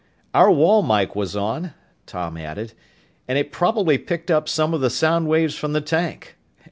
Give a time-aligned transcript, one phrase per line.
[0.33, 1.75] "Our wall mike was on,"
[2.07, 2.73] Tom added,
[3.27, 6.37] "and it probably picked up some of the sound waves from the tank.